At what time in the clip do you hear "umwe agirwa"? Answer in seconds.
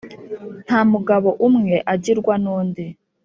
1.47-2.33